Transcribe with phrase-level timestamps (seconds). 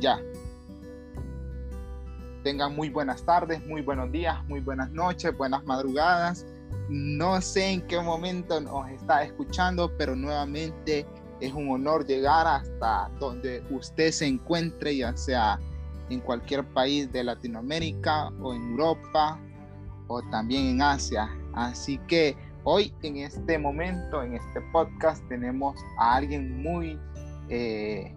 [0.00, 0.20] ya.
[2.42, 6.46] Tengan muy buenas tardes, muy buenos días, muy buenas noches, buenas madrugadas.
[6.88, 11.06] No sé en qué momento nos está escuchando, pero nuevamente
[11.40, 15.58] es un honor llegar hasta donde usted se encuentre, ya sea
[16.08, 19.38] en cualquier país de Latinoamérica o en Europa
[20.08, 21.30] o también en Asia.
[21.52, 26.98] Así que hoy en este momento, en este podcast, tenemos a alguien muy...
[27.48, 28.14] Eh,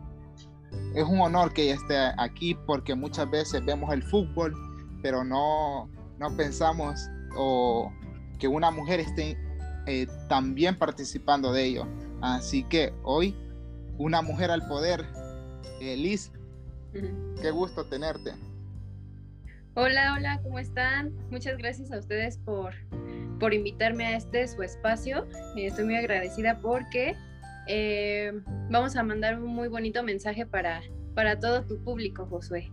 [0.96, 4.54] es un honor que ella esté aquí porque muchas veces vemos el fútbol,
[5.02, 7.92] pero no, no pensamos o
[8.40, 9.38] que una mujer esté
[9.88, 11.88] eh, también participando de ello.
[12.22, 13.36] Así que hoy,
[13.98, 15.06] una mujer al poder.
[15.82, 16.32] Eh, Liz,
[17.42, 18.34] qué gusto tenerte.
[19.76, 21.12] Hola, hola, ¿cómo están?
[21.32, 22.74] Muchas gracias a ustedes por,
[23.40, 25.26] por invitarme a este su espacio.
[25.58, 27.16] Estoy muy agradecida porque
[27.68, 28.32] eh,
[28.70, 30.82] vamos a mandar un muy bonito mensaje para,
[31.16, 32.72] para todo tu público, Josué.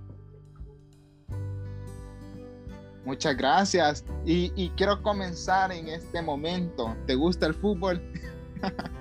[3.05, 4.05] Muchas gracias.
[4.25, 6.95] Y, y, quiero comenzar en este momento.
[7.07, 8.01] ¿Te gusta el fútbol?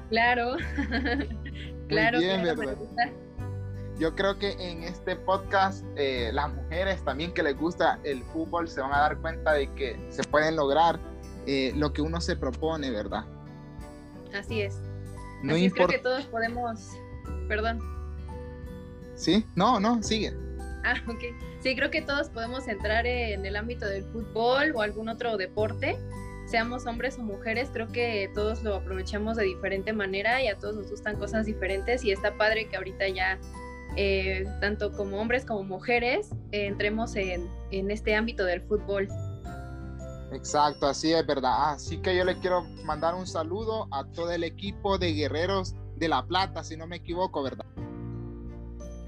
[0.09, 0.55] Claro,
[1.87, 2.19] claro.
[2.19, 2.77] Bien, ¿verdad?
[3.99, 8.69] Yo creo que en este podcast eh, las mujeres también que les gusta el fútbol
[8.69, 10.99] se van a dar cuenta de que se pueden lograr
[11.45, 13.25] eh, lo que uno se propone, ¿verdad?
[14.33, 14.81] Así es.
[15.43, 16.89] No Así creo que todos podemos,
[17.47, 17.79] perdón.
[19.15, 20.33] Sí, no, no, sigue.
[20.83, 21.19] Ah, ok.
[21.61, 25.97] Sí, creo que todos podemos entrar en el ámbito del fútbol o algún otro deporte
[26.49, 30.75] seamos hombres o mujeres, creo que todos lo aprovechamos de diferente manera y a todos
[30.75, 33.39] nos gustan cosas diferentes y está padre que ahorita ya,
[33.95, 39.07] eh, tanto como hombres como mujeres, eh, entremos en, en, este ámbito del fútbol.
[40.31, 41.73] Exacto, así es verdad.
[41.73, 46.07] Así que yo le quiero mandar un saludo a todo el equipo de Guerreros de
[46.07, 47.65] la Plata, si no me equivoco, ¿verdad?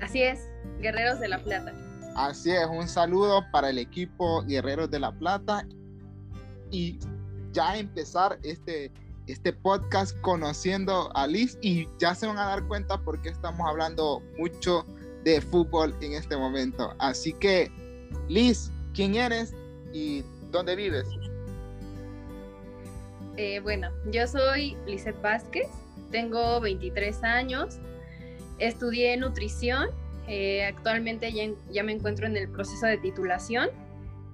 [0.02, 0.48] Así es,
[0.80, 1.74] Guerreros de la Plata.
[2.16, 5.66] Así es, un saludo para el equipo Guerreros de la Plata
[6.72, 7.00] y
[7.54, 8.92] ya empezar este,
[9.28, 14.22] este podcast conociendo a Liz y ya se van a dar cuenta porque estamos hablando
[14.38, 14.86] mucho
[15.24, 16.94] de fútbol en este momento.
[17.00, 17.72] Así que,
[18.28, 19.54] Liz, ¿quién eres
[19.94, 21.08] y dónde vives?
[23.38, 25.68] Eh, bueno, yo soy Lizeth Vázquez,
[26.12, 27.80] tengo 23 años,
[28.60, 29.90] estudié nutrición,
[30.28, 33.70] eh, actualmente ya, me encuentro en el proceso de titulación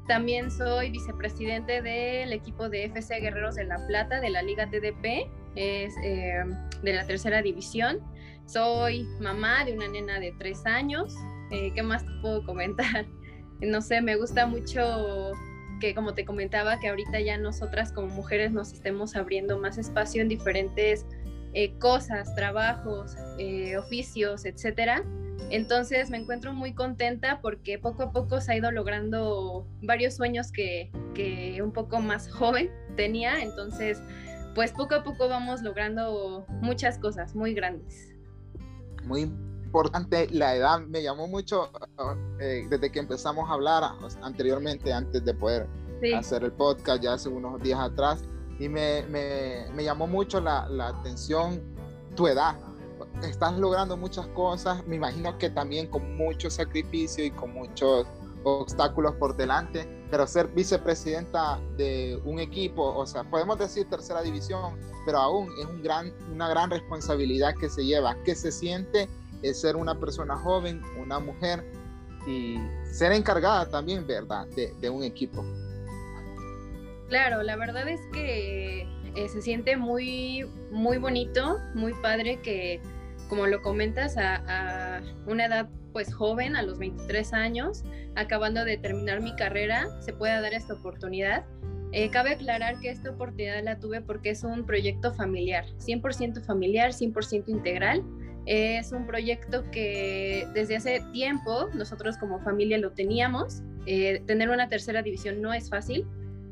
[0.07, 5.29] también soy vicepresidente del equipo de FC Guerreros de la Plata de la Liga TDP,
[5.56, 6.45] es eh,
[6.81, 8.00] de la tercera división.
[8.45, 11.13] Soy mamá de una nena de tres años.
[11.50, 13.06] ¿Qué más te puedo comentar?
[13.59, 15.33] No sé, me gusta mucho
[15.79, 20.21] que como te comentaba, que ahorita ya nosotras como mujeres nos estemos abriendo más espacio
[20.21, 21.05] en diferentes
[21.53, 23.15] eh, cosas, trabajos,
[23.77, 25.03] oficios, etcétera
[25.49, 30.51] entonces me encuentro muy contenta porque poco a poco se ha ido logrando varios sueños
[30.51, 30.91] que,
[31.63, 33.41] un poco más joven tenía.
[33.41, 34.01] Entonces,
[34.55, 38.13] pues poco a poco vamos logrando muchas cosas muy grandes.
[39.05, 39.31] Muy
[39.67, 41.69] importante la edad, me llamó mucho
[42.39, 43.83] eh, desde que empezamos a hablar
[44.22, 45.67] anteriormente, antes de poder
[46.17, 48.23] hacer el podcast, ya hace unos días atrás,
[48.59, 49.03] y me,
[49.77, 51.61] llamó mucho la, la atención
[52.16, 52.56] tu edad,
[53.23, 58.07] estás logrando muchas cosas, me imagino que también con mucho sacrificio y con muchos
[58.44, 64.79] obstáculos por delante, pero ser vicepresidenta de un equipo, o sea, podemos decir tercera división,
[65.06, 69.09] pero aún es un gran, una gran responsabilidad que se lleva, que se siente
[69.41, 71.63] es ser una persona joven, una mujer
[72.27, 72.57] y
[72.91, 75.45] ser encargada también, ¿verdad?, de, un equipo.
[77.09, 78.81] Claro, la verdad es que
[79.15, 82.81] eh, se siente muy, muy bonito, muy padre que
[83.27, 87.83] como lo comentas, a, una edad pues joven, a los 23 años,
[88.15, 91.45] acabando de terminar mi carrera, se pueda dar esta oportunidad.
[91.91, 96.91] Eh, cabe aclarar que esta oportunidad la tuve porque es un proyecto familiar, 100% familiar,
[96.91, 98.03] 100% integral.
[98.47, 103.61] Es un proyecto que desde hace tiempo nosotros como familia lo teníamos.
[103.85, 106.05] Eh, tener una tercera división no es fácil.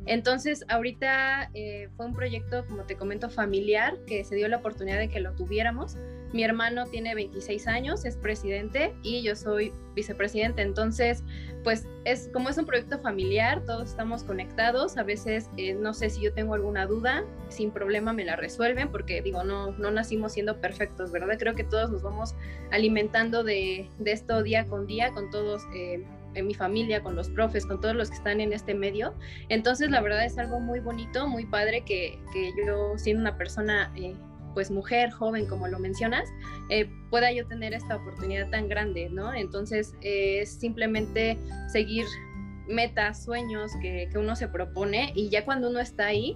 [0.06, 5.00] Entonces, ahorita eh, fue un proyecto, como te comento, familiar, que se dio la oportunidad
[5.00, 5.98] de que lo tuviéramos
[6.36, 10.64] mi hermano tiene 26 años, es presidente y yo soy vicepresidente.
[10.64, 11.24] Entonces,
[11.64, 14.98] pues es como es un proyecto familiar, todos estamos conectados.
[14.98, 18.92] A veces eh, no sé si yo tengo alguna duda, sin problema me la resuelven
[18.92, 21.38] porque digo, no, no nacimos siendo perfectos, ¿verdad?
[21.40, 22.36] Creo que todos nos vamos
[22.70, 25.64] alimentando de, esto día con día, con todos.
[25.74, 26.04] Eh,
[26.34, 29.14] en mi familia, con los profes, con todos los que están en este medio.
[29.48, 33.90] Entonces, la verdad es algo muy bonito, muy padre que, que yo, siendo una persona
[33.96, 34.16] eh,
[34.56, 36.28] pues mujer joven, como lo mencionas,
[36.70, 39.32] eh, pueda yo tener esta oportunidad tan grande, ¿no?
[39.32, 41.38] Entonces es simplemente
[41.72, 42.06] seguir
[42.68, 46.36] metas, sueños que, que uno se propone y ya cuando uno está ahí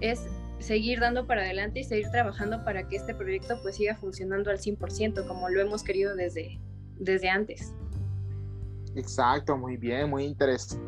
[0.00, 0.26] es
[0.58, 4.58] seguir dando para adelante y seguir trabajando para que este proyecto pues siga funcionando al
[4.58, 6.58] 100% como lo hemos querido desde,
[6.98, 7.74] desde antes.
[8.94, 10.86] Exacto, muy bien, muy interesante.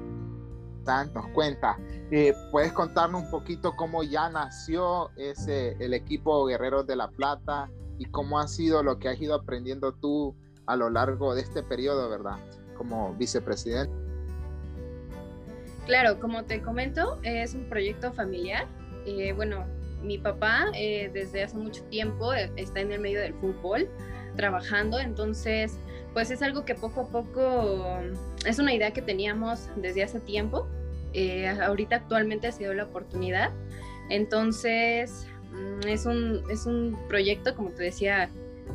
[1.15, 1.77] Nos cuenta,
[2.11, 7.71] eh, ¿puedes contarnos un poquito cómo ya nació ese, el equipo Guerreros de la Plata
[7.99, 10.35] y cómo ha sido lo que has ido aprendiendo tú
[10.67, 12.39] a lo largo de este periodo, verdad?
[12.77, 13.93] Como vicepresidente.
[15.87, 18.67] Claro, como te comento, es un proyecto familiar.
[19.07, 19.65] Eh, bueno,
[20.03, 23.89] mi papá eh, desde hace mucho tiempo está en el medio del fútbol
[24.37, 25.79] trabajando, entonces
[26.13, 27.87] pues es algo que poco a poco
[28.47, 30.69] es una idea que teníamos desde hace tiempo.
[31.19, 33.50] Eh, ahorita actualmente ha sido la oportunidad.
[34.09, 38.31] Entonces mm, es un, es un proyecto, como te decía,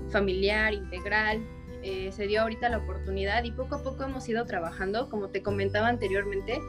[0.10, 1.40] familiar, integral.
[1.84, 5.10] Eh, se dio ahorita la oportunidad y poco a poco hemos ido trabajando.
[5.10, 6.60] Como te comentaba anteriormente,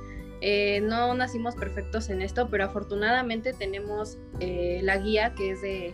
[0.41, 5.93] eh, no nacimos perfectos en esto, pero afortunadamente tenemos la guía que es de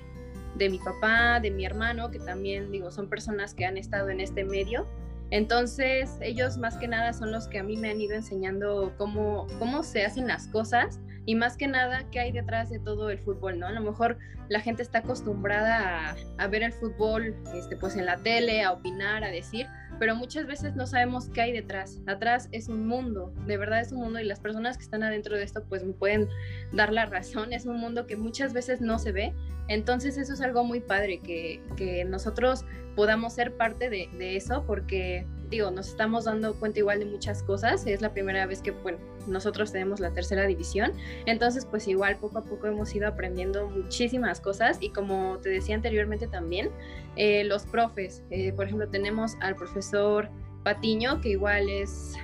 [0.56, 4.20] de mi papá, de mi hermano, que también digo, son personas que han estado en
[4.20, 4.86] este medio.
[5.30, 9.46] Entonces, ellos más que nada son los que a mí me han ido enseñando cómo,
[9.58, 13.18] cómo se hacen las cosas y más que nada qué hay detrás de todo el
[13.18, 13.66] fútbol, ¿no?
[13.66, 14.18] A lo mejor
[14.48, 19.22] la gente está acostumbrada a, ver el fútbol este, pues en la tele, a opinar,
[19.22, 19.66] a decir,
[19.98, 22.00] pero muchas veces no sabemos qué hay detrás.
[22.06, 25.36] Atrás es un mundo, de verdad es un mundo y las personas que están adentro
[25.36, 26.28] de esto pues me pueden
[26.72, 29.34] dar la razón, es un mundo que muchas veces no se ve.
[29.68, 32.64] Entonces eso es algo muy padre, que, que nosotros
[32.96, 37.42] podamos ser parte de, de eso porque digo, nos estamos dando cuenta igual de muchas
[37.42, 37.86] cosas.
[37.86, 40.92] Es la primera vez que, bueno, nosotros tenemos la tercera división.
[41.26, 45.74] Entonces, pues igual poco a poco hemos ido aprendiendo muchísimas cosas y como te decía
[45.74, 46.70] anteriormente también,
[47.16, 50.30] eh, los profes, eh, por ejemplo, tenemos al profesor
[50.62, 52.14] Patiño, que igual es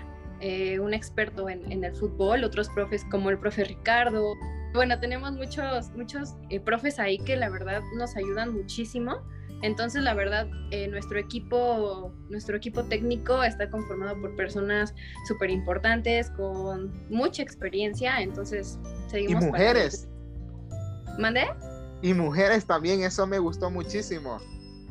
[0.41, 4.35] eh, un experto en, el fútbol, otros profes como el profe Ricardo.
[4.73, 6.35] Bueno, tenemos muchos, muchos
[6.65, 9.23] profes ahí que la verdad nos ayudan muchísimo
[9.63, 14.95] entonces, la verdad, eh, nuestro equipo, nuestro equipo técnico está conformado por personas
[15.27, 18.21] súper importantes, con mucha experiencia.
[18.21, 19.45] Entonces, seguimos.
[19.45, 20.09] Y mujeres.
[21.19, 21.47] ¿Mandé?
[22.03, 24.39] Y mujeres también, eso me gustó muchísimo.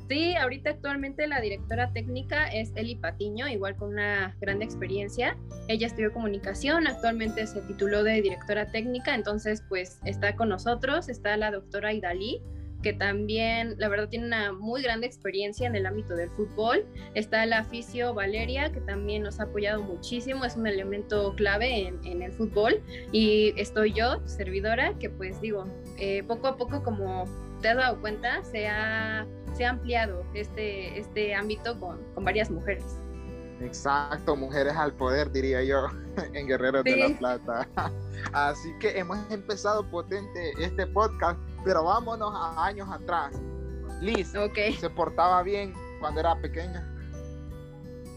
[0.10, 5.36] Sí, ahorita actualmente la directora técnica es Eli Patiño, igual con una gran experiencia.
[5.68, 11.38] Ella estudió comunicación, actualmente se tituló de directora técnica, entonces pues está con nosotros, está
[11.38, 12.40] la doctora Idalí,
[12.86, 16.86] que también, la verdad, tiene una muy grande experiencia en el ámbito del fútbol.
[17.16, 22.22] Está la aficio Valeria, que también nos ha apoyado muchísimo, es un elemento clave en,
[22.22, 22.84] el fútbol.
[23.12, 25.66] Y estoy yo, servidora, que pues digo,
[25.98, 27.24] eh, poco a poco, como
[27.60, 32.52] te has dado cuenta, se ha, se ha ampliado este, este ámbito con, con varias
[32.52, 32.86] mujeres.
[33.62, 35.88] Exacto, mujeres al poder, diría yo,
[36.34, 37.68] en Guerreros de la Plata.
[38.32, 43.42] Así que hemos empezado potente este podcast pero vámonos a años atrás.
[44.00, 44.32] Liz
[44.80, 46.88] se portaba bien cuando era pequeña.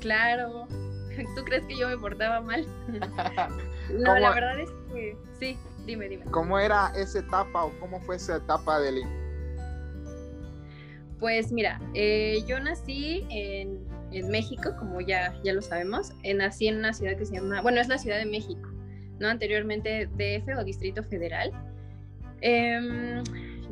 [0.00, 0.68] Claro.
[1.36, 2.66] ¿Tú crees que yo me portaba mal?
[3.92, 6.24] no, la verdad es que sí, dime, dime.
[6.26, 9.08] ¿Cómo era esa etapa o cómo fue esa etapa de Liz?
[11.18, 16.12] Pues mira, eh, yo nací en, en, México, como ya, ya lo sabemos.
[16.23, 18.68] Eh, nací en una ciudad que se llama, bueno, es la Ciudad de México,
[19.18, 19.26] ¿no?
[19.26, 21.50] Anteriormente DF o Distrito Federal.
[22.40, 23.23] Em,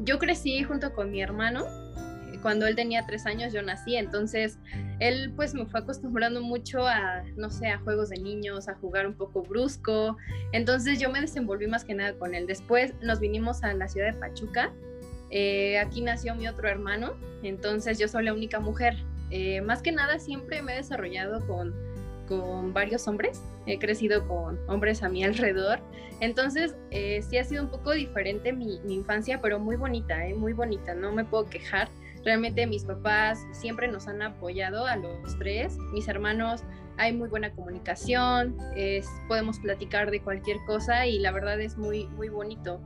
[0.04, 1.66] yo crecí junto con mi hermano.
[2.42, 4.58] Cuando él tenía tres años yo nací, entonces
[5.00, 9.06] él pues me fue acostumbrando mucho a, no sé, a juegos de niños, a jugar
[9.06, 10.16] un poco brusco.
[10.52, 12.46] Entonces yo me desenvolví más que nada con él.
[12.46, 14.72] Después nos vinimos a la ciudad de Pachuca.
[15.30, 18.94] Eh, aquí nació mi otro hermano, entonces yo soy la única mujer.
[19.30, 21.74] Eh, más que nada siempre me he desarrollado con
[22.26, 25.80] con varios hombres, he crecido con hombres a mi alrededor,
[26.20, 30.52] entonces eh, sí ha sido un poco diferente mi, infancia, pero muy bonita, eh, muy
[30.52, 31.88] bonita, no me puedo quejar.
[32.24, 36.64] Realmente mis papás siempre nos han apoyado a los tres, mis hermanos,
[36.98, 42.06] hay muy buena comunicación, es, podemos platicar de cualquier cosa y la verdad es muy,
[42.08, 42.80] muy bonito.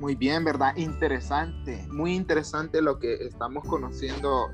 [0.00, 0.76] Muy bien, ¿verdad?
[0.76, 4.48] Interesante, muy interesante lo que estamos conociendo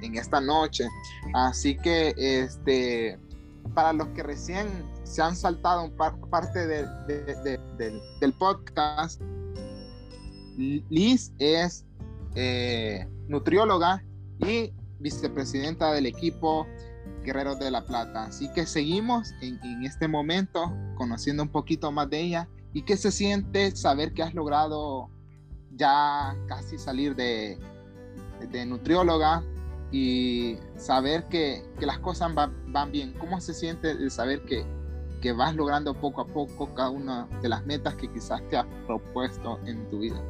[0.00, 0.88] en, esta noche.
[1.34, 3.18] Así que, este,
[3.74, 4.66] para los que recién
[5.04, 5.94] se han saltado un
[6.30, 9.20] parte del podcast,
[10.56, 11.84] Liz es
[12.34, 14.02] eh, nutrióloga
[14.38, 16.66] y vicepresidenta del equipo
[17.22, 18.24] Guerreros de la Plata.
[18.24, 22.96] Así que seguimos en, en este momento conociendo un poquito más de ella ¿Y qué
[22.96, 25.10] se siente saber que has logrado
[25.74, 27.58] ya casi salir de,
[28.50, 29.42] de nutrióloga
[29.92, 33.12] y saber que, que las cosas van, van, bien.
[33.14, 34.64] ¿Cómo se siente el saber que,
[35.20, 38.66] que vas logrando poco a poco cada una de las metas que quizás te has
[38.86, 40.22] propuesto en tu vida?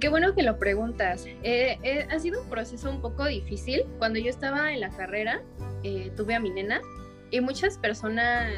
[0.00, 1.24] Qué bueno que lo preguntas.
[1.42, 3.84] Eh, eh, ha sido un proceso un poco difícil.
[3.98, 5.40] Cuando yo estaba en la carrera,
[5.82, 6.82] eh, tuve a mi nena
[7.30, 8.50] y muchas personas,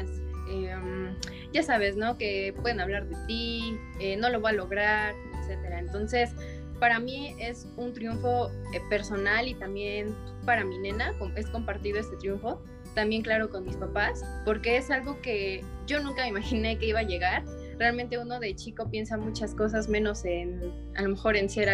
[0.51, 1.15] em,
[1.53, 2.17] ya sabes, ¿no?
[2.17, 3.77] Que pueden hablar de ti,
[4.17, 5.79] no lo va a lograr, etcétera.
[5.79, 6.31] Entonces,
[6.79, 8.49] para mí es un triunfo
[8.89, 10.15] personal y también
[10.45, 12.61] para mi nena, es compartido este triunfo.
[12.95, 16.99] También, claro, con mis papás, porque es algo que yo nunca me imaginé que iba
[16.99, 17.43] a llegar
[17.81, 20.61] realmente uno de chico piensa muchas cosas menos en,
[20.95, 21.67] a lo mejor en ser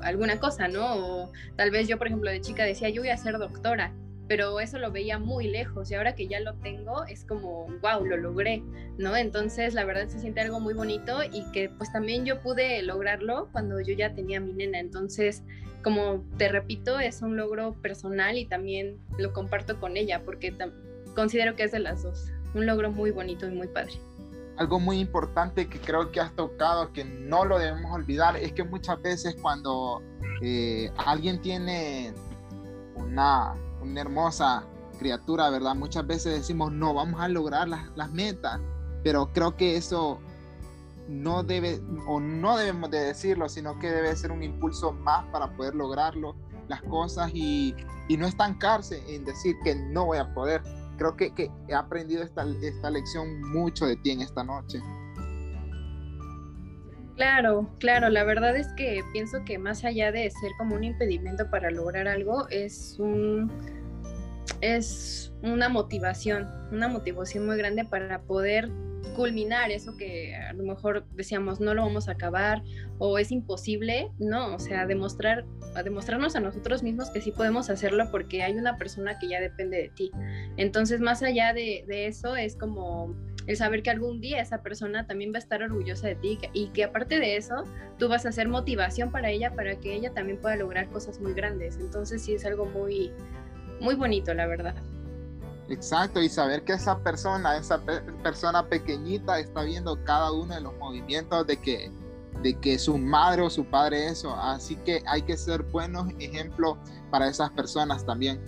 [0.00, 0.94] alguna cosa, ¿no?
[0.94, 3.92] O tal vez yo, por ejemplo, de chica decía, yo voy a ser doctora,
[4.30, 8.04] pero eso lo veía muy lejos y ahora que ya lo tengo es como, wow,
[8.04, 8.62] lo logré,
[8.96, 9.16] ¿no?
[9.16, 13.48] Entonces, la verdad se siente algo muy bonito y que pues también yo pude lograrlo
[13.50, 14.78] cuando yo ya tenía mi nena.
[14.78, 15.42] Entonces,
[15.82, 20.56] como te repito, es un logro personal y también lo comparto con ella porque
[21.16, 22.30] considero que es de las dos.
[22.54, 23.94] Un logro muy bonito y muy padre
[24.58, 28.62] algo muy importante que creo que has tocado, que no lo debemos olvidar, es que
[28.62, 30.02] muchas veces cuando
[30.42, 32.12] eh, alguien tiene
[32.94, 34.64] una, una, hermosa
[34.98, 35.74] criatura, ¿verdad?
[35.74, 38.60] Muchas veces decimos, no, vamos a lograr las, las metas,
[39.02, 40.20] pero creo que eso
[41.08, 45.54] no debe, o no debemos de decirlo, sino que debe ser un impulso más para
[45.56, 46.36] poder lograrlo,
[46.68, 47.74] las cosas y,
[48.08, 50.62] y no estancarse en decir que no voy a poder,
[50.96, 54.80] creo que, que he aprendido esta, esta lección mucho de ti en esta noche.
[57.20, 61.50] Claro, claro, la verdad es que pienso que más allá de ser como un impedimento
[61.50, 63.52] para lograr algo, es un
[64.62, 68.70] es una motivación, una motivación muy grande para poder
[69.16, 72.62] culminar eso que a lo mejor decíamos no lo vamos a acabar
[72.98, 77.70] o es imposible, no, o sea, demostrar, a demostrarnos a nosotros mismos que sí podemos
[77.70, 80.10] hacerlo porque hay una persona que ya depende de ti.
[80.56, 83.14] Entonces, más allá de, de eso, es como
[83.46, 86.68] el saber que algún día esa persona también va a estar orgullosa de ti y
[86.68, 87.64] que aparte de eso,
[87.98, 91.32] tú vas a ser motivación para ella, para que ella también pueda lograr cosas muy
[91.32, 91.78] grandes.
[91.78, 93.10] Entonces, sí es algo muy,
[93.80, 94.74] muy bonito, la verdad.
[95.70, 97.80] Exacto, y saber que esa persona, esa
[98.24, 101.92] persona pequeñita está viendo cada uno de los movimientos de que,
[102.42, 104.34] de que su madre o su padre eso.
[104.34, 106.76] Así que hay que ser buenos ejemplos
[107.12, 108.40] para esas personas también.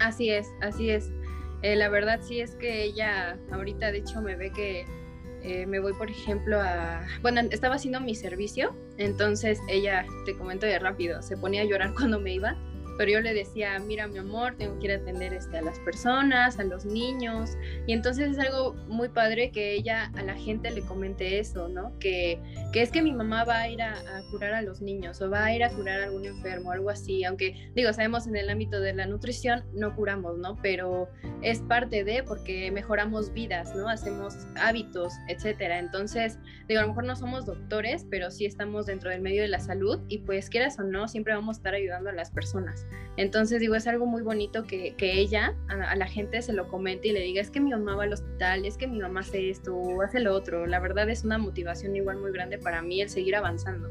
[0.00, 1.10] Así es, así es.
[1.60, 4.86] Eh, la verdad sí es que ella ahorita de hecho me ve que
[5.42, 7.04] eh, me voy por ejemplo a...
[7.20, 11.92] Bueno, estaba haciendo mi servicio, entonces ella, te comento de rápido, se ponía a llorar
[11.96, 12.56] cuando me iba
[12.96, 15.78] pero yo le decía, mira mi amor, tengo que ir a atender este, a las
[15.80, 20.70] personas, a los niños, y entonces es algo muy padre que ella a la gente
[20.70, 21.98] le comente eso, ¿no?
[21.98, 22.40] Que,
[22.72, 23.96] que es que mi mamá va a ir a,
[24.30, 27.24] curar a los niños o va a ir a curar a algún enfermo, algo así,
[27.24, 30.56] aunque digo, sabemos en el ámbito de la nutrición no curamos, ¿no?
[30.62, 31.08] Pero
[31.42, 33.88] es parte de porque mejoramos vidas, ¿no?
[33.88, 35.78] Hacemos hábitos, etcétera.
[35.78, 36.38] Entonces,
[36.68, 39.60] digo, a lo mejor no somos doctores, pero sí estamos dentro del medio de la
[39.60, 42.85] salud y pues quieras o no, siempre vamos a estar ayudando a las personas.
[43.16, 47.12] Entonces digo, es algo muy bonito que, ella a, la gente se lo comente y
[47.12, 49.74] le diga, es que mi mamá va al hospital, es que mi mamá hace esto
[49.74, 50.66] o hace lo otro.
[50.66, 53.88] La verdad es una motivación igual muy grande para mí el seguir avanzando.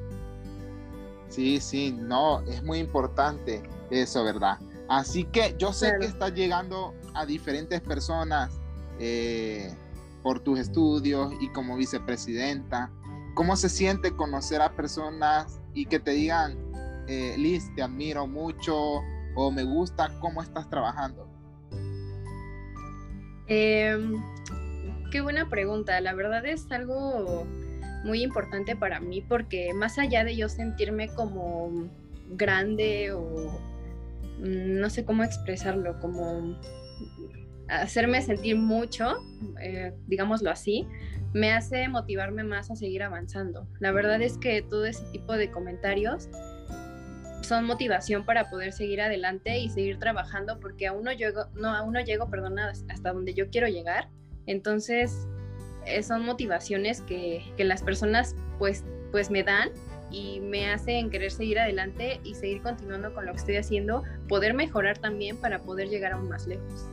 [1.29, 4.59] Sí, sí, no, es muy importante eso, ¿verdad?
[4.87, 8.59] Así que yo sé que estás llegando a diferentes personas
[8.99, 9.75] eh,
[10.21, 12.91] por tus estudios y como vicepresidenta.
[13.33, 16.57] ¿Cómo se siente conocer a personas y que te digan,
[17.07, 18.75] eh, Liz, te admiro mucho
[19.35, 21.29] o me gusta cómo estás trabajando?
[23.47, 24.15] Em,
[25.11, 25.99] qué buena pregunta.
[26.01, 27.45] La verdad es algo
[28.03, 31.89] muy importante para mí porque más allá de yo sentirme como
[32.29, 33.59] grande o
[34.39, 36.57] mm, no sé cómo expresarlo, como
[37.67, 39.15] hacerme sentir mucho,
[39.61, 40.87] eh, digámoslo así,
[41.33, 43.67] me hace motivarme más a seguir avanzando.
[43.79, 46.29] La verdad es que todo ese tipo de comentarios
[47.45, 51.93] son motivación para poder seguir adelante y seguir trabajando porque aún no llego, no, aún
[51.93, 54.09] no llego, perdón, hasta donde yo quiero llegar.
[54.45, 55.27] Entonces,
[55.85, 59.69] eh, son motivaciones que, que, las personas pues, pues me dan
[60.11, 64.53] y me hacen querer seguir adelante y seguir continuando con lo que estoy haciendo, poder
[64.53, 66.85] mejorar también para poder llegar aún más lejos.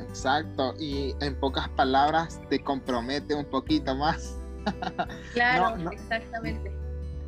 [0.00, 4.36] Exacto, y en pocas palabras te compromete un poquito más.
[5.32, 6.85] Claro, exactamente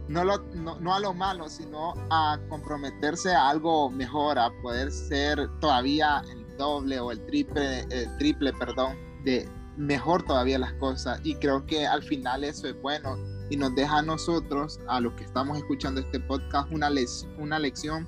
[0.09, 6.57] no, a lo malo, sino a comprometerse a algo mejor, a poder ser todavía el
[6.57, 9.49] doble o el triple, el triple, perdón, de,
[9.79, 13.17] mejor todavía las cosas y creo que al final eso es bueno
[13.49, 16.91] y nos deja a nosotros, a los que estamos escuchando este podcast, una,
[17.39, 18.07] una lección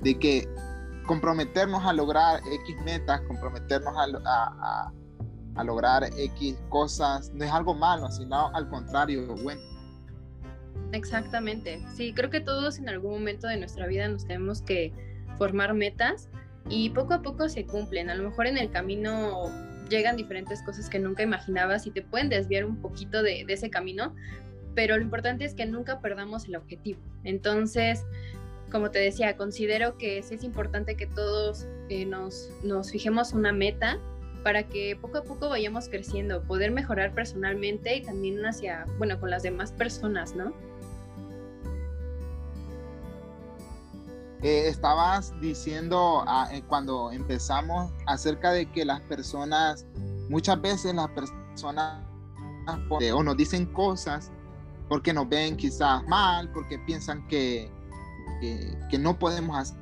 [0.00, 0.48] de que
[1.06, 4.92] comprometernos a lograr X metas, comprometernos a,
[5.56, 9.60] a, lograr X cosas, no es algo malo, sino al contrario, bueno.
[10.92, 14.92] Exactamente, sí, creo que todos en algún momento de nuestra vida nos tenemos que
[15.38, 16.28] formar metas
[16.68, 18.10] y poco a poco se cumplen.
[18.10, 19.50] A lo mejor en el camino
[19.88, 24.14] llegan diferentes cosas que nunca imaginabas y te pueden desviar un poquito de, ese camino,
[24.74, 27.00] pero lo importante es que nunca perdamos el objetivo.
[27.24, 28.04] Entonces,
[28.70, 33.52] como te decía, considero que sí es importante que todos eh, nos, nos fijemos una
[33.52, 33.98] meta
[34.44, 39.30] para que poco a poco vayamos creciendo, poder mejorar personalmente y también hacia, bueno, con
[39.30, 40.54] las demás personas, ¿no?
[44.42, 49.86] Eh, estabas diciendo ah, eh, cuando empezamos acerca de que las personas,
[50.30, 52.02] muchas veces las personas
[52.90, 54.30] o nos dicen cosas
[54.88, 57.70] porque nos ven quizás mal, porque piensan que,
[58.40, 59.74] que, no podemos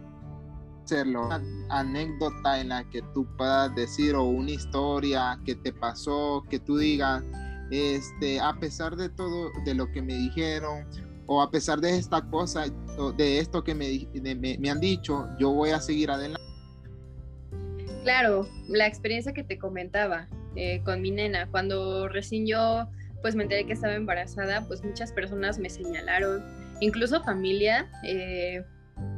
[0.84, 1.26] hacerlo.
[1.26, 6.58] Una anécdota en la que tú puedas decir o una historia que te pasó, que
[6.58, 7.22] tú digas,
[7.70, 10.86] este, a pesar de todo, de lo que me dijeron,
[11.28, 12.64] o a pesar de esta cosa,
[13.16, 14.08] de esto que me,
[14.58, 16.42] me, han dicho, yo voy a seguir adelante.
[18.02, 22.88] Claro, la experiencia que te comentaba eh, con mi nena, cuando recién yo
[23.20, 26.42] pues me enteré que estaba embarazada, pues muchas personas me señalaron,
[26.80, 28.64] incluso familia, eh,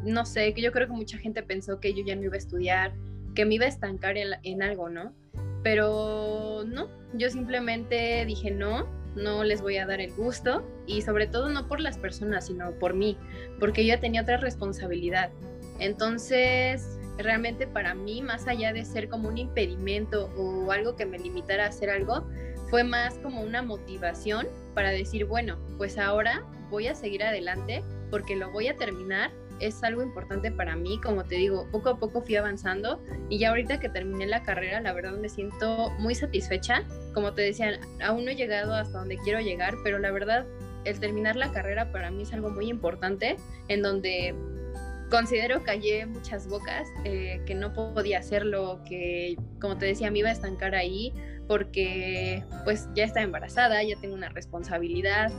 [0.04, 2.38] no sé, que yo creo que mucha gente pensó que yo ya no iba a
[2.38, 2.92] estudiar,
[3.36, 5.14] que me iba a estancar en, algo, ¿no?
[5.62, 11.26] Pero no, yo simplemente dije no, no les voy a dar el gusto y sobre
[11.26, 13.16] todo no por las personas, sino por mí,
[13.58, 15.30] porque yo ya tenía otra responsabilidad.
[15.78, 21.18] Entonces, realmente para mí, más allá de ser como un impedimento o algo que me
[21.18, 22.26] limitara a hacer algo,
[22.68, 28.36] fue más como una motivación para decir, bueno, pues ahora voy a seguir adelante porque
[28.36, 29.30] lo voy a terminar.
[29.60, 33.50] Es algo importante para mí, como te digo, poco a poco fui avanzando y ya
[33.50, 36.84] ahorita que terminé la carrera, la verdad me siento muy satisfecha.
[37.14, 40.46] Como te decía, aún no he llegado hasta donde quiero llegar, pero la verdad,
[40.84, 43.36] el terminar la carrera para mí es algo muy importante,
[43.68, 44.34] en donde
[45.10, 50.20] considero que hallé muchas bocas, eh, que no podía hacerlo, que como te decía, me
[50.20, 51.12] iba a estancar ahí
[51.48, 55.32] porque pues ya está embarazada, ya tengo una responsabilidad.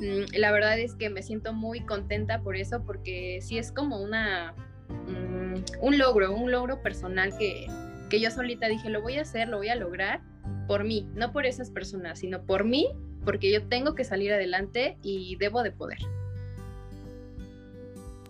[0.00, 3.98] Mm, la verdad es que me siento muy contenta por eso, porque sí es como
[4.00, 4.54] una,
[4.88, 7.66] mm, un logro, un logro personal que,
[8.10, 10.20] que yo solita dije, lo voy a hacer, lo voy a lograr
[10.68, 12.88] por mí, no por esas personas, sino por mí,
[13.24, 15.98] porque yo tengo que salir adelante y debo de poder.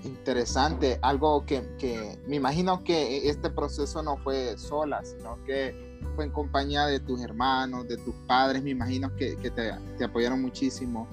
[0.04, 6.24] Interesante, algo que, que me imagino que este proceso no fue sola, sino que fue
[6.24, 10.40] en compañía de tus hermanos, de tus padres, me imagino que, que te, te, apoyaron
[10.40, 11.08] muchísimo.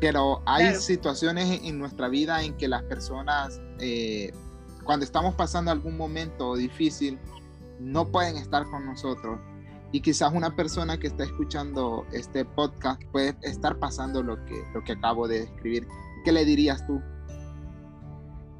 [0.00, 4.32] Pero hay situaciones en nuestra vida en que las personas, eh,
[4.84, 7.18] cuando estamos pasando algún momento difícil,
[7.78, 9.38] no pueden estar con nosotros.
[9.92, 14.82] Y quizás una persona que está escuchando este podcast puede estar pasando lo que, lo
[14.84, 15.86] que acabo de describir.
[16.24, 17.00] ¿Qué le dirías tú?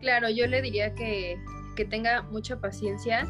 [0.00, 1.38] Claro, yo le diría que,
[1.76, 3.28] que tenga mucha paciencia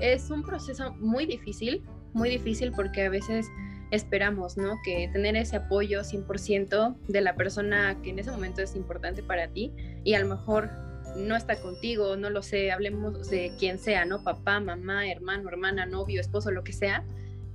[0.00, 1.82] es un proceso muy difícil,
[2.12, 3.46] muy difícil porque a veces
[3.90, 4.80] esperamos, ¿no?
[4.84, 9.48] Que tener ese apoyo 100% de la persona que en ese momento es importante para
[9.48, 9.72] ti
[10.04, 10.70] y a lo mejor
[11.16, 14.22] no está contigo, no lo sé, hablemos de quien sea, ¿no?
[14.22, 17.04] Papá, mamá, hermano, hermana, novio, esposo, lo que sea.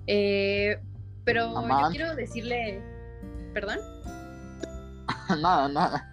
[0.07, 0.77] Eh,
[1.23, 2.81] pero yo quiero decirle,
[3.53, 3.79] ¿perdón?
[5.41, 6.09] nada, nada.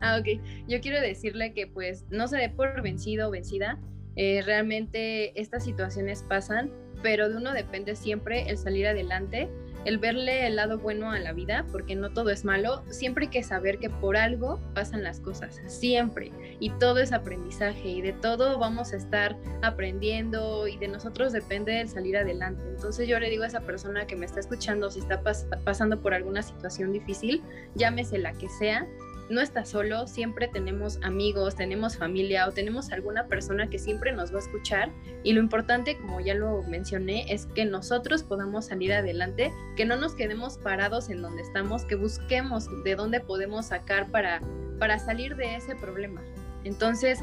[0.00, 0.40] ah, ok.
[0.68, 3.78] Yo quiero decirle que pues no se dé por vencido o vencida,
[4.16, 6.70] eh, realmente estas situaciones pasan,
[7.02, 9.48] pero de uno depende siempre el salir adelante,
[9.84, 13.30] el verle el lado bueno a la vida, porque no todo es malo, siempre hay
[13.30, 18.14] que saber que por algo pasan las cosas, siempre, y todo es aprendizaje, y de
[18.14, 22.62] todo vamos a estar aprendiendo, y de nosotros depende el salir adelante.
[22.66, 25.22] Entonces yo le digo a esa persona que me está escuchando, si está
[25.64, 27.42] pasando por alguna situación difícil,
[27.74, 28.86] llámese la que sea,
[29.30, 34.32] no estás solo, siempre tenemos amigos, tenemos familia o tenemos alguna persona que siempre nos
[34.32, 34.90] va a escuchar
[35.22, 39.96] y lo importante, como ya lo mencioné, es que nosotros podamos salir adelante, que no
[39.96, 44.40] nos quedemos parados en donde estamos, que busquemos de dónde podemos sacar para,
[44.78, 46.22] para salir de ese problema.
[46.64, 47.22] Entonces,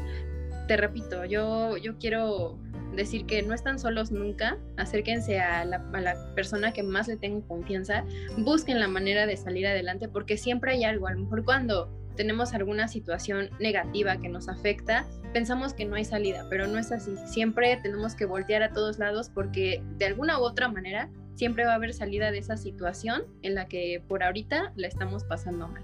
[0.68, 2.58] te repito, yo, yo quiero
[2.94, 7.16] decir que no están solos nunca, acérquense a la, a la, persona que más le
[7.16, 8.04] tenga confianza,
[8.38, 12.52] busquen la manera de salir adelante porque siempre hay algo, a lo mejor cuando tenemos
[12.52, 17.14] alguna situación negativa que nos afecta, pensamos que no hay salida, pero no es así.
[17.26, 21.72] Siempre tenemos que voltear a todos lados porque de alguna u otra manera siempre va
[21.72, 25.82] a haber salida de esa situación en la que por ahorita la estamos pasando mal.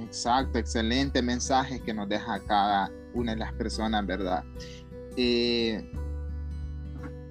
[0.00, 4.44] Exacto, excelente mensaje que nos deja cada una de las personas, ¿verdad?
[5.16, 5.90] Eh,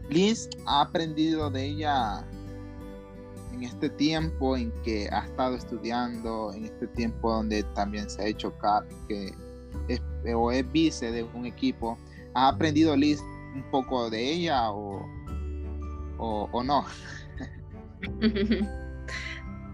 [0.09, 2.25] Liz ha aprendido de ella
[3.53, 8.25] en este tiempo en que ha estado estudiando, en este tiempo donde también se ha
[8.25, 9.33] hecho cap, que
[9.87, 10.01] es,
[10.33, 11.97] o es vice de un equipo,
[12.33, 13.21] ¿ha aprendido Liz
[13.53, 15.05] un poco de ella o,
[16.17, 16.85] o, no?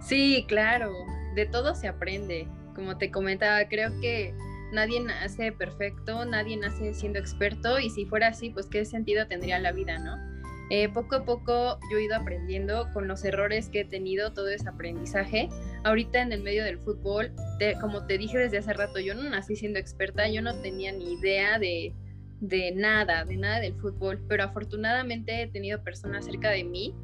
[0.02, 0.94] Sí, claro,
[1.34, 2.48] de todo se aprende.
[2.76, 4.36] Como te comentaba, creo que
[4.72, 9.60] nadie nace perfecto, nadie nace siendo experto y si fuera así, pues qué sentido tendría
[9.60, 10.18] la vida, ¿no?
[10.72, 14.50] Eh, poco a poco yo he ido aprendiendo con los errores que he tenido, todo
[14.50, 15.50] ese aprendizaje.
[15.84, 17.32] Ahorita en el medio del fútbol,
[17.82, 21.14] como te dije desde hace rato, yo no nací siendo experta, yo no tenía ni
[21.14, 21.94] idea de,
[22.40, 26.96] de nada, de nada del fútbol, pero afortunadamente he tenido personas cerca de mí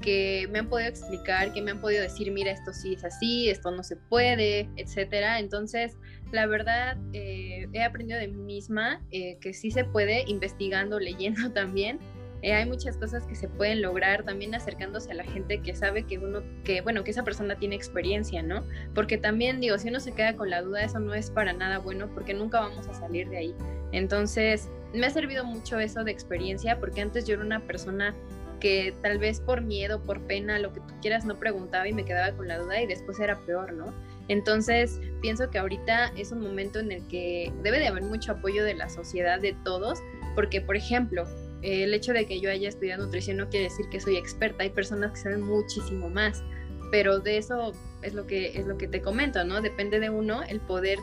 [0.00, 3.48] que me han podido explicar, que me han podido decir, mira, esto sí es así,
[3.48, 5.38] esto no se puede, etcétera.
[5.38, 5.96] Entonces,
[6.32, 11.52] la verdad, eh, he aprendido de mí misma eh, que sí se puede, investigando, leyendo
[11.52, 11.98] también.
[12.42, 16.04] Eh, hay muchas cosas que se pueden lograr también acercándose a la gente que sabe
[16.04, 18.64] que uno, que bueno, que esa persona tiene experiencia, ¿no?
[18.94, 21.78] Porque también digo, si uno se queda con la duda, eso no es para nada
[21.78, 23.54] bueno porque nunca vamos a salir de ahí.
[23.92, 28.14] Entonces, me ha servido mucho eso de experiencia porque antes yo era una persona
[28.60, 32.04] que tal vez por miedo, por pena, lo que tú quieras, no preguntaba y me
[32.04, 33.92] quedaba con la duda y después era peor, ¿no?
[34.28, 38.62] Entonces, pienso que ahorita es un momento en el que debe de haber mucho apoyo
[38.62, 39.98] de la sociedad, de todos,
[40.36, 41.24] porque, por ejemplo,
[41.62, 44.70] el hecho de que yo haya estudiado nutrición no quiere decir que soy experta, hay
[44.70, 46.44] personas que saben muchísimo más,
[46.90, 49.60] pero de eso es lo que, es lo que te comento, ¿no?
[49.60, 50.98] Depende de uno el poder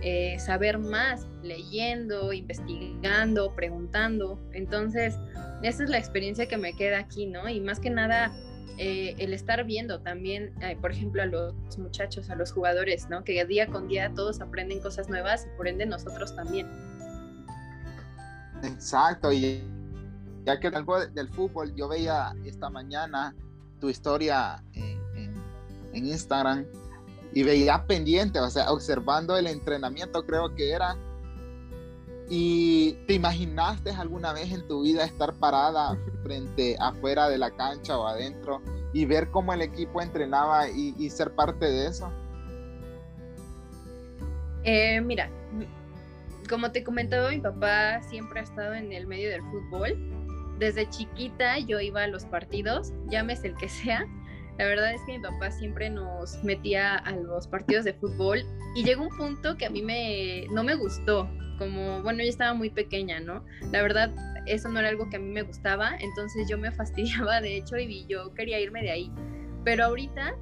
[0.00, 4.38] eh, saber más leyendo, investigando, preguntando.
[4.52, 5.16] Entonces,
[5.62, 7.48] esa es la experiencia que me queda aquí, ¿no?
[7.48, 8.32] Y más que nada,
[8.78, 13.24] eh, el estar viendo también, eh, por ejemplo, a los muchachos, a los jugadores, ¿no?
[13.24, 16.68] Que día con día todos aprenden cosas nuevas y por ende nosotros también.
[18.62, 19.62] Exacto, y
[20.44, 23.34] ya que algo del fútbol, yo veía esta mañana
[23.80, 24.98] tu historia en,
[25.92, 26.64] en Instagram
[27.32, 30.96] y veía pendiente, o sea, observando el entrenamiento creo que era.
[32.30, 37.98] ¿Y te imaginaste alguna vez en tu vida estar parada frente afuera de la cancha
[37.98, 38.60] o adentro
[38.92, 42.12] y ver cómo el equipo entrenaba y, ser parte de eso?
[44.64, 45.30] Eh, mira,
[46.48, 49.96] como te comentaba, mi papá siempre ha estado en el medio del fútbol.
[50.58, 54.06] Desde chiquita yo iba a los partidos, llámese el que sea,
[54.58, 58.44] la verdad es que mi papá siempre nos metía a los partidos de fútbol
[58.74, 62.54] y llegó un punto que a mí me, no me gustó, como, bueno, yo estaba
[62.54, 63.44] muy pequeña, ¿no?
[63.72, 64.12] La verdad,
[64.46, 67.76] eso no era algo que a mí me gustaba, entonces yo me fastidiaba, de hecho,
[67.76, 69.12] y yo quería irme de ahí.
[69.64, 70.34] Pero ahorita,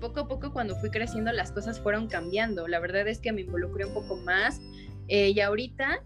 [0.00, 2.66] poco a poco, cuando fui creciendo, las cosas fueron cambiando.
[2.66, 4.60] La verdad es que me involucré un poco más
[5.08, 6.02] eh, y ahorita,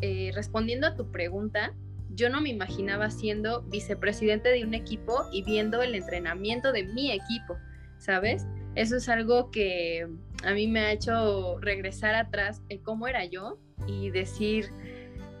[0.00, 1.74] eh, respondiendo a tu pregunta,
[2.14, 7.12] yo no me imaginaba siendo vicepresidente de un equipo y viendo el entrenamiento de mi
[7.12, 7.56] equipo,
[7.98, 8.46] ¿sabes?
[8.74, 10.08] Eso es algo que
[10.44, 14.70] a mí me ha hecho regresar atrás en cómo era yo y decir,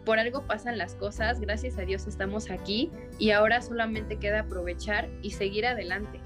[0.04, 5.08] por algo pasan las cosas, gracias a Dios estamos aquí y ahora solamente queda aprovechar
[5.22, 6.20] y seguir adelante.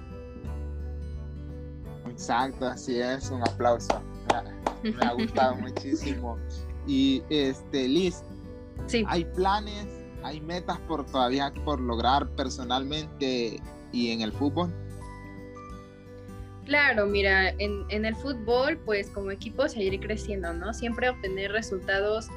[2.08, 4.00] Exacto, así es, un aplauso.
[4.82, 6.38] Me ha gustado muchísimo.
[6.86, 8.22] Y este, Liz,
[8.86, 9.04] sí.
[9.08, 13.60] ¿hay planes hay metas por todavía por lograr personalmente
[13.92, 14.72] y en el fútbol?
[16.64, 20.72] Claro, mira, en, en el fútbol, pues como equipo seguir creciendo, ¿no?
[20.72, 22.28] Siempre obtener resultados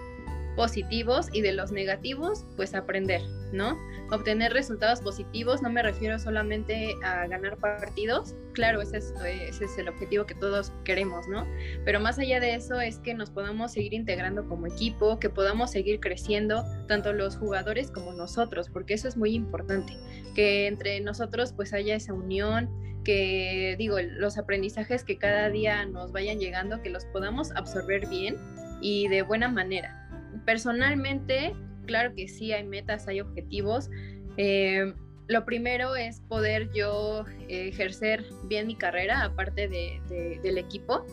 [0.57, 3.21] positivos y de los negativos, pues aprender,
[3.53, 3.77] ¿no?
[4.11, 10.25] Obtener resultados positivos, no me refiero solamente a ganar partidos, claro, ese es, el objetivo
[10.25, 11.47] que todos queremos, ¿no?
[11.85, 15.71] Pero más allá de eso es que nos podamos seguir integrando como equipo, que podamos
[15.71, 19.93] seguir creciendo, tanto los jugadores como nosotros, porque eso es muy importante,
[20.33, 22.67] que entre nosotros pues haya esa unión,
[23.03, 28.37] que digo, los aprendizajes que cada día nos vayan llegando, que los podamos absorber bien
[28.81, 30.06] y de buena manera
[30.47, 31.53] personalmente,
[31.87, 33.89] claro que sí, hay metas, hay objetivos.
[34.37, 34.93] Eh,
[35.27, 41.05] lo primero es poder yo ejercer bien mi carrera, aparte del equipo.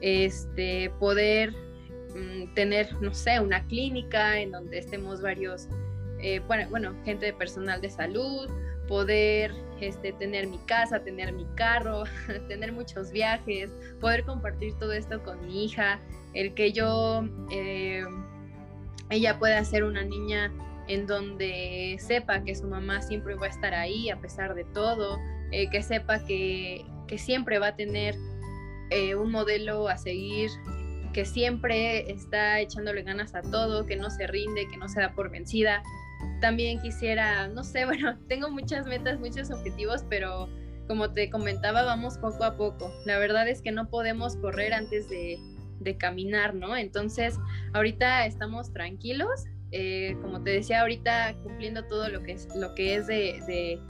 [0.00, 1.52] Este, poder
[2.16, 5.68] mm, tener, no sé, una clínica en donde estemos varios,
[6.22, 8.50] eh, bueno, bueno, gente de personal de salud,
[8.88, 12.04] poder este, tener mi casa, tener mi carro,
[12.48, 16.00] tener muchos viajes, poder compartir todo esto con mi hija,
[16.32, 17.28] el que yo...
[17.50, 18.02] Eh,
[19.12, 20.52] ella puede ser una niña
[20.88, 25.20] en donde sepa que su mamá siempre va a estar ahí a pesar de todo,
[25.50, 28.16] eh, que sepa que, que, siempre va a tener
[28.90, 30.50] eh, un modelo a seguir,
[31.12, 35.14] que siempre está echándole ganas a todo, que no se rinde, que no se da
[35.14, 35.82] por vencida.
[36.40, 40.48] También quisiera, no sé, bueno, tengo muchas metas, muchos objetivos, pero
[40.88, 42.90] como te comentaba, vamos poco a poco.
[43.06, 45.38] La verdad es que no podemos correr antes de,
[45.82, 46.76] de caminar, ¿no?
[46.76, 47.38] Entonces,
[47.72, 52.96] ahorita estamos tranquilos, eh, como te decía, ahorita cumpliendo todo lo que es, lo que
[52.96, 53.80] es de,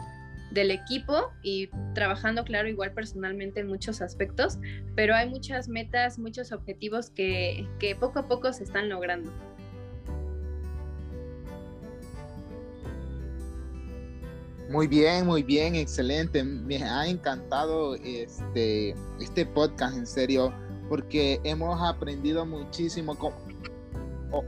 [0.53, 4.59] del equipo y trabajando, claro, igual personalmente en muchos aspectos,
[4.95, 9.33] pero hay muchas metas, muchos objetivos que, que poco a poco se están logrando.
[14.73, 16.43] Muy bien, muy bien, excelente.
[16.43, 20.51] Me ha encantado este, este podcast, en serio,
[20.93, 23.17] porque hemos aprendido muchísimo.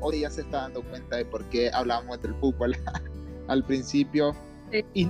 [0.03, 2.77] Hoy ya se está dando cuenta de por qué hablamos del fútbol
[3.49, 4.37] al principio.
[4.93, 5.07] Y,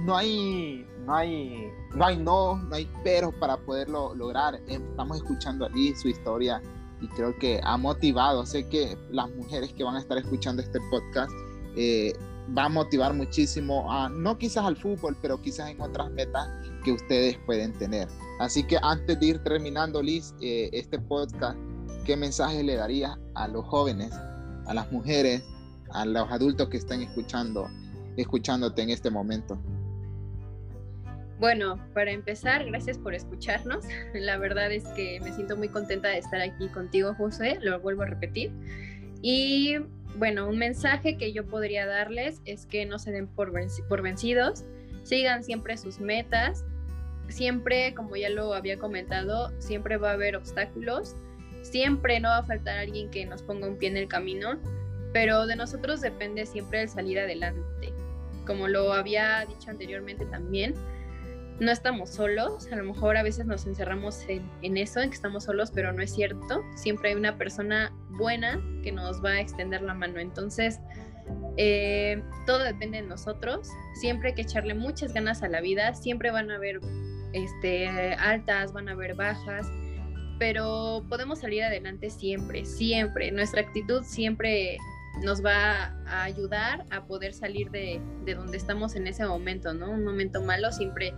[0.00, 5.66] no hay no hay no hay no no hay pero para poderlo lograr estamos escuchando
[5.66, 6.60] allí su historia
[7.00, 10.80] y creo que ha motivado sé que las mujeres que van a estar escuchando este
[10.90, 11.30] podcast
[11.76, 12.12] eh,
[12.56, 16.48] va a motivar muchísimo a, no quizás al fútbol, pero quizás en otras metas
[16.84, 18.08] que ustedes pueden tener.
[18.40, 21.58] Así que antes de ir terminando, Liz, eh, este podcast,
[22.04, 24.12] ¿qué mensaje le darías a los jóvenes,
[24.66, 25.42] a las mujeres,
[25.90, 27.68] a los adultos que están escuchando,
[28.16, 29.58] escuchándote en este momento?
[31.40, 33.84] Bueno, para empezar, gracias por escucharnos.
[34.14, 38.02] La verdad es que me siento muy contenta de estar aquí contigo, José, lo vuelvo
[38.02, 38.52] a repetir.
[39.22, 39.76] Y
[40.18, 44.64] bueno, un mensaje que yo podría darles es que no se den por, vencidos,
[45.04, 46.64] sigan siempre sus metas,
[47.28, 51.14] siempre, como ya lo había comentado, siempre va a haber obstáculos,
[51.62, 54.58] siempre no va a faltar alguien que nos ponga un pie en el camino,
[55.12, 57.92] pero de nosotros depende siempre el salir adelante.
[58.44, 60.74] Como lo había dicho anteriormente también,
[61.60, 65.44] no estamos solos, a lo mejor a veces nos encerramos en, eso, en que estamos
[65.44, 66.62] solos, pero no es cierto.
[66.76, 70.20] Siempre hay una persona buena que nos va a extender la mano.
[70.20, 70.78] Entonces,
[71.56, 73.68] eh, todo depende de nosotros.
[74.00, 75.94] Siempre hay que echarle muchas ganas a la vida.
[75.94, 76.80] Siempre van a haber
[77.32, 79.66] este, altas, van a haber bajas,
[80.38, 83.32] pero podemos salir adelante siempre, siempre.
[83.32, 84.78] Nuestra actitud siempre
[85.24, 89.90] nos va a ayudar a poder salir de donde estamos en ese momento, ¿no?
[89.90, 91.12] Un momento malo siempre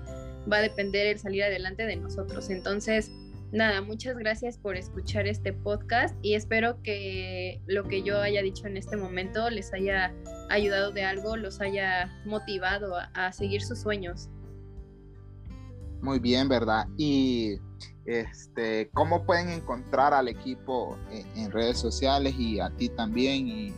[0.51, 2.51] va a depender el salir adelante de nosotros.
[2.51, 3.11] Entonces,
[3.53, 8.67] nada, muchas gracias por escuchar este podcast y espero que lo que yo haya dicho
[8.67, 10.15] en este momento les haya
[10.49, 14.29] ayudado de algo, los haya motivado a, seguir sus sueños.
[16.03, 16.87] Muy bien, ¿verdad?
[16.97, 17.59] Y
[18.07, 20.99] este, ¿cómo pueden encontrar al equipo
[21.37, 23.49] en, redes sociales y a ti también?
[23.49, 23.75] Y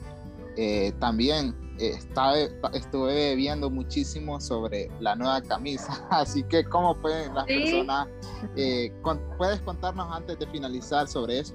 [0.57, 1.55] eh, también
[1.91, 8.09] estuve viendo muchísimo sobre la nueva camisa, así que cómo pueden las personas,
[8.57, 8.93] eh,
[9.37, 11.55] ¿puedes contarnos antes de finalizar sobre eso?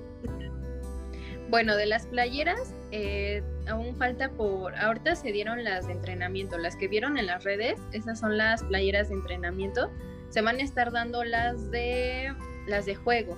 [1.49, 6.75] Bueno, de las playeras, eh, aún falta por, ahorita se dieron las de entrenamiento, las
[6.75, 9.89] que vieron en las redes, esas son las playeras de entrenamiento,
[10.29, 12.33] se van a estar dando las de,
[12.67, 13.37] las de juego,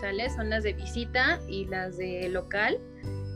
[0.00, 0.30] ¿sale?
[0.30, 2.80] Son las de visita y las de local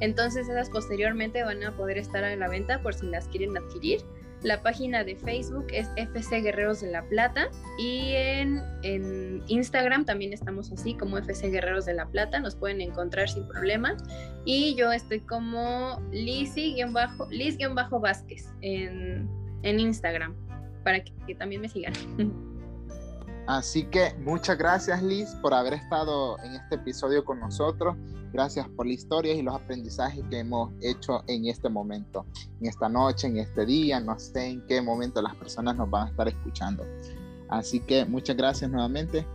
[0.00, 4.00] entonces esas posteriormente van a poder estar a la venta por si las quieren adquirir.
[4.42, 8.61] La página de Facebook es FC Guerreros de la Plata y en,
[9.46, 13.96] Instagram también estamos así como FC Guerreros de la Plata, nos pueden encontrar sin problema.
[14.44, 17.24] Y yo estoy como Liz-Vázquez
[18.61, 19.30] en,
[19.62, 20.35] en Instagram
[20.83, 21.94] para que también me sigan.
[23.46, 27.94] Así que muchas gracias Liz por haber estado en este episodio con nosotros.
[28.33, 32.26] Gracias por las historias y los aprendizajes que hemos hecho en este momento,
[32.61, 34.00] en esta noche, en este día.
[34.00, 36.85] No sé en qué momento las personas nos van a estar escuchando.
[37.48, 39.26] Así que muchas gracias nuevamente.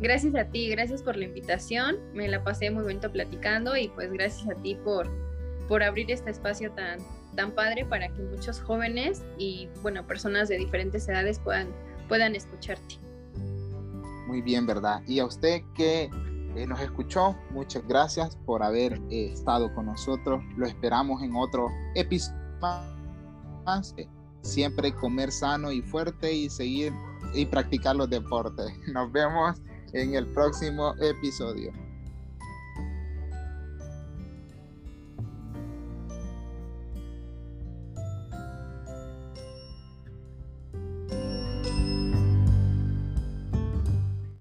[0.00, 1.96] Gracias a ti, gracias por la invitación.
[2.12, 5.08] Me la pasé muy bonito platicando y pues gracias a ti por,
[5.68, 6.98] por abrir este espacio tan,
[7.36, 11.68] tan padre para que muchos jóvenes y, bueno, personas de diferentes edades puedan,
[12.08, 12.98] puedan escucharte.
[14.26, 15.02] Muy bien, ¿verdad?
[15.06, 16.10] Y a usted que
[16.54, 20.42] eh, nos escuchó, muchas gracias por haber eh, estado con nosotros.
[20.56, 22.36] Lo esperamos en otro episodio
[23.64, 23.94] más.
[24.42, 26.92] Siempre comer sano y fuerte y seguir
[27.34, 28.72] y practicar los deportes.
[28.92, 29.60] Nos vemos
[29.92, 31.72] en el próximo episodio.